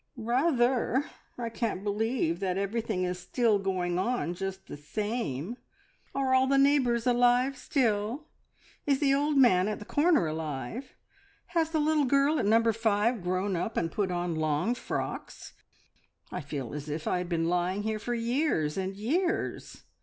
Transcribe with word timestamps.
"Rather! 0.17 1.05
I 1.37 1.49
can't 1.49 1.83
believe 1.83 2.39
that 2.39 2.57
everything 2.57 3.03
is 3.03 3.23
going 3.35 3.99
on 3.99 4.33
just 4.33 4.65
the 4.65 4.75
same. 4.75 5.57
Are 6.15 6.33
all 6.33 6.47
the 6.47 6.57
neighbours 6.57 7.05
alive 7.05 7.55
still? 7.55 8.25
Is 8.87 8.97
the 8.97 9.13
old 9.13 9.37
man 9.37 9.67
at 9.67 9.77
the 9.77 9.85
corner 9.85 10.25
alive? 10.25 10.95
Has 11.49 11.69
the 11.69 11.79
little 11.79 12.05
girl 12.05 12.39
at 12.39 12.47
Number 12.47 12.73
Five 12.73 13.21
grown 13.21 13.55
up 13.55 13.77
and 13.77 13.91
put 13.91 14.09
on 14.09 14.33
long 14.33 14.73
frocks? 14.73 15.53
I 16.31 16.41
feel 16.41 16.73
as 16.73 16.89
if 16.89 17.07
I 17.07 17.19
had 17.19 17.29
been 17.29 17.47
lying 17.47 17.83
here 17.83 17.99
for 17.99 18.15
years 18.15 18.77
and 18.77 18.95
years. 18.95 19.83